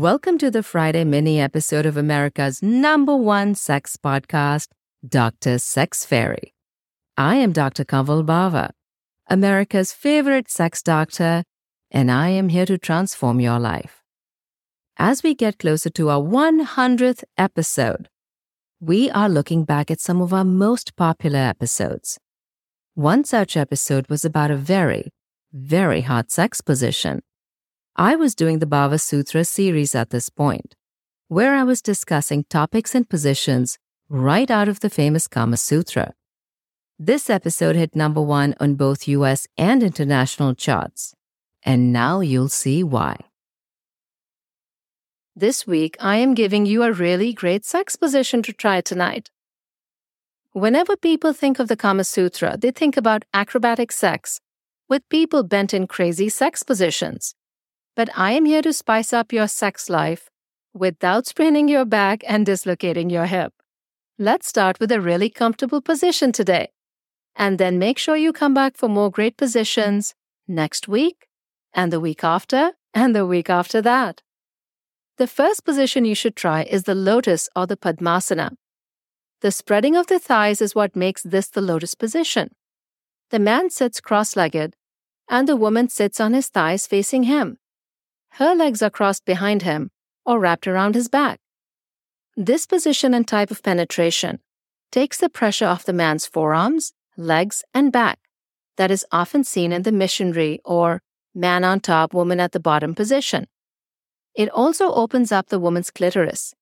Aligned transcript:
Welcome 0.00 0.38
to 0.38 0.50
the 0.50 0.62
Friday 0.62 1.04
mini 1.04 1.38
episode 1.38 1.84
of 1.84 1.98
America's 1.98 2.62
number 2.62 3.14
one 3.14 3.54
sex 3.54 3.98
podcast, 4.02 4.68
Dr. 5.06 5.58
Sex 5.58 6.06
Fairy. 6.06 6.54
I 7.18 7.34
am 7.34 7.52
Dr. 7.52 7.84
Kanwal 7.84 8.24
Bawa, 8.24 8.70
America's 9.28 9.92
favorite 9.92 10.50
sex 10.50 10.82
doctor, 10.82 11.44
and 11.90 12.10
I 12.10 12.30
am 12.30 12.48
here 12.48 12.64
to 12.64 12.78
transform 12.78 13.40
your 13.40 13.58
life. 13.58 14.02
As 14.96 15.22
we 15.22 15.34
get 15.34 15.58
closer 15.58 15.90
to 15.90 16.08
our 16.08 16.22
100th 16.22 17.24
episode, 17.36 18.08
we 18.80 19.10
are 19.10 19.28
looking 19.28 19.64
back 19.64 19.90
at 19.90 20.00
some 20.00 20.22
of 20.22 20.32
our 20.32 20.46
most 20.46 20.96
popular 20.96 21.40
episodes. 21.40 22.18
One 22.94 23.22
such 23.22 23.54
episode 23.54 24.08
was 24.08 24.24
about 24.24 24.50
a 24.50 24.56
very, 24.56 25.10
very 25.52 26.00
hot 26.00 26.30
sex 26.30 26.62
position. 26.62 27.20
I 28.00 28.16
was 28.16 28.34
doing 28.34 28.60
the 28.60 28.66
Bawa 28.66 28.98
Sutra 28.98 29.44
series 29.44 29.94
at 29.94 30.08
this 30.08 30.30
point, 30.30 30.74
where 31.28 31.54
I 31.54 31.64
was 31.64 31.82
discussing 31.82 32.44
topics 32.44 32.94
and 32.94 33.06
positions 33.06 33.78
right 34.08 34.50
out 34.50 34.68
of 34.70 34.80
the 34.80 34.88
famous 34.88 35.28
Kama 35.28 35.58
Sutra. 35.58 36.14
This 36.98 37.28
episode 37.28 37.76
hit 37.76 37.94
number 37.94 38.22
one 38.22 38.54
on 38.58 38.76
both 38.76 39.06
US 39.06 39.46
and 39.58 39.82
international 39.82 40.54
charts, 40.54 41.14
and 41.62 41.92
now 41.92 42.20
you'll 42.20 42.48
see 42.48 42.82
why. 42.82 43.18
This 45.36 45.66
week, 45.66 45.98
I 46.00 46.16
am 46.16 46.32
giving 46.32 46.64
you 46.64 46.82
a 46.84 46.92
really 46.92 47.34
great 47.34 47.66
sex 47.66 47.96
position 47.96 48.42
to 48.44 48.54
try 48.54 48.80
tonight. 48.80 49.30
Whenever 50.52 50.96
people 50.96 51.34
think 51.34 51.58
of 51.58 51.68
the 51.68 51.76
Kama 51.76 52.04
Sutra, 52.04 52.56
they 52.56 52.70
think 52.70 52.96
about 52.96 53.26
acrobatic 53.34 53.92
sex 53.92 54.40
with 54.88 55.06
people 55.10 55.42
bent 55.42 55.74
in 55.74 55.86
crazy 55.86 56.30
sex 56.30 56.62
positions. 56.62 57.34
But 58.00 58.08
I 58.16 58.32
am 58.32 58.46
here 58.46 58.62
to 58.62 58.72
spice 58.72 59.12
up 59.12 59.30
your 59.30 59.46
sex 59.46 59.90
life 59.90 60.30
without 60.72 61.26
spraining 61.26 61.68
your 61.68 61.84
back 61.84 62.24
and 62.26 62.46
dislocating 62.46 63.10
your 63.10 63.26
hip. 63.26 63.52
Let's 64.18 64.48
start 64.48 64.80
with 64.80 64.90
a 64.90 65.02
really 65.02 65.28
comfortable 65.28 65.82
position 65.82 66.32
today. 66.32 66.70
And 67.36 67.58
then 67.58 67.78
make 67.78 67.98
sure 67.98 68.16
you 68.16 68.32
come 68.32 68.54
back 68.54 68.78
for 68.78 68.88
more 68.88 69.10
great 69.10 69.36
positions 69.36 70.14
next 70.48 70.88
week, 70.88 71.28
and 71.74 71.92
the 71.92 72.00
week 72.00 72.24
after, 72.24 72.72
and 72.94 73.14
the 73.14 73.26
week 73.26 73.50
after 73.50 73.82
that. 73.82 74.22
The 75.18 75.26
first 75.26 75.66
position 75.66 76.06
you 76.06 76.14
should 76.14 76.36
try 76.36 76.62
is 76.62 76.84
the 76.84 76.94
lotus 76.94 77.50
or 77.54 77.66
the 77.66 77.76
Padmasana. 77.76 78.52
The 79.42 79.52
spreading 79.52 79.94
of 79.94 80.06
the 80.06 80.18
thighs 80.18 80.62
is 80.62 80.74
what 80.74 80.96
makes 80.96 81.22
this 81.22 81.48
the 81.48 81.60
lotus 81.60 81.94
position. 81.94 82.52
The 83.28 83.38
man 83.38 83.68
sits 83.68 84.00
cross 84.00 84.36
legged, 84.36 84.74
and 85.28 85.46
the 85.46 85.54
woman 85.54 85.90
sits 85.90 86.18
on 86.18 86.32
his 86.32 86.48
thighs 86.48 86.86
facing 86.86 87.24
him. 87.24 87.58
Her 88.32 88.54
legs 88.54 88.82
are 88.82 88.90
crossed 88.90 89.24
behind 89.24 89.62
him 89.62 89.90
or 90.24 90.38
wrapped 90.38 90.66
around 90.66 90.94
his 90.94 91.08
back. 91.08 91.40
This 92.36 92.66
position 92.66 93.12
and 93.12 93.26
type 93.26 93.50
of 93.50 93.62
penetration 93.62 94.40
takes 94.90 95.18
the 95.18 95.28
pressure 95.28 95.66
off 95.66 95.84
the 95.84 95.92
man's 95.92 96.26
forearms, 96.26 96.92
legs, 97.16 97.62
and 97.74 97.92
back 97.92 98.18
that 98.76 98.90
is 98.90 99.04
often 99.12 99.44
seen 99.44 99.72
in 99.72 99.82
the 99.82 99.92
missionary 99.92 100.60
or 100.64 101.02
man 101.34 101.64
on 101.64 101.80
top, 101.80 102.14
woman 102.14 102.40
at 102.40 102.52
the 102.52 102.60
bottom 102.60 102.94
position. 102.94 103.46
It 104.34 104.48
also 104.50 104.92
opens 104.92 105.32
up 105.32 105.48
the 105.48 105.58
woman's 105.58 105.90
clitoris, 105.90 106.54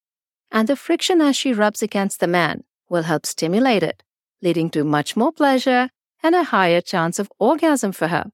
and 0.51 0.69
the 0.69 0.77
friction 0.77 1.21
as 1.21 1.37
she 1.37 1.53
rubs 1.53 1.83
against 1.83 2.21
the 2.21 2.27
man 2.27 2.65
will 2.89 3.03
help 3.03 3.27
stimulate 3.27 3.83
it, 3.83 4.03
leading 4.43 4.71
to 4.71 4.85
much 4.85 5.17
more 5.17 5.33
pleasure 5.33 5.91
and 6.23 6.35
a 6.35 6.45
higher 6.45 6.81
chance 6.81 7.19
of 7.19 7.31
orgasm 7.39 7.93
for 7.93 8.09
her. 8.09 8.31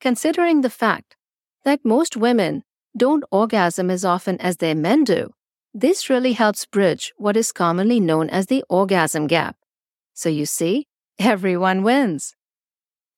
Considering 0.00 0.62
the 0.62 0.70
fact 0.70 1.16
that 1.64 1.84
most 1.84 2.16
women 2.16 2.64
don't 2.96 3.24
orgasm 3.30 3.90
as 3.90 4.04
often 4.04 4.40
as 4.40 4.58
their 4.58 4.74
men 4.74 5.04
do, 5.04 5.32
this 5.74 6.10
really 6.10 6.34
helps 6.34 6.66
bridge 6.66 7.12
what 7.16 7.36
is 7.36 7.52
commonly 7.52 7.98
known 8.00 8.28
as 8.28 8.46
the 8.46 8.64
orgasm 8.68 9.26
gap. 9.26 9.56
So 10.12 10.28
you 10.28 10.46
see, 10.46 10.86
everyone 11.18 11.82
wins. 11.82 12.34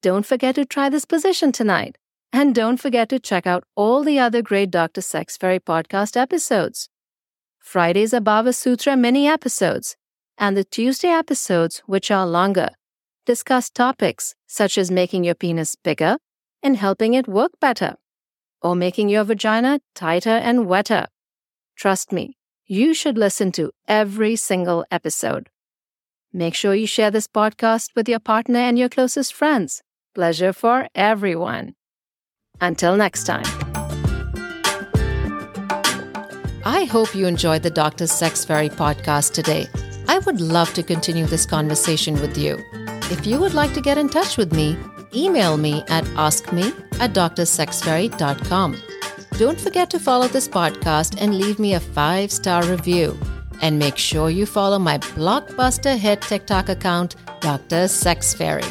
Don't 0.03 0.27
forget 0.27 0.55
to 0.57 0.65
try 0.65 0.89
this 0.89 1.05
position 1.05 1.51
tonight. 1.51 1.97
And 2.33 2.55
don't 2.55 2.79
forget 2.79 3.09
to 3.11 3.21
check 3.21 3.47
out 3.47 3.65
all 3.77 4.03
the 4.03 4.19
other 4.19 4.43
great 4.43 4.71
Dr. 4.71 5.01
Sex 5.01 5.37
Fairy 5.37 5.61
podcast 5.61 6.17
episodes. 6.17 6.89
Friday's 7.61 8.13
Bawa 8.13 8.53
Sutra 8.53 8.97
mini 8.97 9.27
episodes 9.27 9.97
and 10.37 10.57
the 10.57 10.65
Tuesday 10.65 11.09
episodes, 11.09 11.83
which 11.87 12.11
are 12.11 12.27
longer, 12.27 12.71
discuss 13.25 13.71
topics 13.71 14.35
such 14.47 14.77
as 14.77 14.91
making 14.91 15.25
your 15.25 15.35
penis 15.35 15.77
bigger 15.77 16.19
and 16.63 16.77
helping 16.77 17.15
it 17.15 17.29
work 17.29 17.53
better, 17.61 17.97
or 18.65 18.75
making 18.75 19.11
your 19.11 19.23
vagina 19.23 19.81
tighter 19.95 20.31
and 20.31 20.67
wetter. 20.67 21.07
Trust 21.77 22.11
me, 22.11 22.37
you 22.67 22.95
should 22.95 23.19
listen 23.19 23.53
to 23.53 23.71
every 23.87 24.35
single 24.35 24.85
episode. 24.91 25.51
Make 26.33 26.55
sure 26.55 26.75
you 26.75 26.87
share 26.87 27.11
this 27.13 27.29
podcast 27.29 27.91
with 27.95 28.09
your 28.09 28.19
partner 28.19 28.59
and 28.59 28.77
your 28.79 28.89
closest 28.89 29.35
friends. 29.35 29.83
Pleasure 30.15 30.53
for 30.53 30.89
everyone. 30.95 31.75
Until 32.61 32.97
next 32.97 33.25
time. 33.25 33.45
I 36.67 36.85
hope 36.85 37.15
you 37.15 37.27
enjoyed 37.27 37.63
the 37.63 37.71
Dr. 37.71 38.07
Sex 38.07 38.45
Fairy 38.45 38.71
podcast 38.71 39.35
today. 39.35 39.69
I 40.09 40.19
would 40.21 40.41
love 40.41 40.73
to 40.75 40.83
continue 40.83 41.27
this 41.27 41.47
conversation 41.47 42.21
with 42.21 42.37
you. 42.37 42.59
If 43.11 43.27
you 43.27 43.39
would 43.41 43.55
like 43.55 43.75
to 43.75 43.81
get 43.81 43.99
in 43.99 44.09
touch 44.09 44.37
with 44.37 44.53
me, 44.53 44.77
email 45.15 45.57
me 45.57 45.83
at 45.89 46.05
askme 46.17 46.73
at 47.01 47.13
drsexfairy.com. 47.13 48.77
Don't 49.39 49.61
forget 49.61 49.91
to 49.91 49.99
follow 49.99 50.29
this 50.29 50.49
podcast 50.49 51.21
and 51.21 51.39
leave 51.39 51.59
me 51.59 51.75
a 51.75 51.81
five 51.81 52.31
star 52.31 52.65
review. 52.65 53.19
And 53.63 53.79
make 53.79 53.97
sure 53.97 54.31
you 54.31 54.47
follow 54.47 54.79
my 54.79 54.99
blockbuster 54.99 55.97
hit 55.97 56.23
TikTok 56.23 56.69
account, 56.69 57.17
Dr. 57.41 57.89
Sex 57.89 58.35
Fairy. 58.35 58.65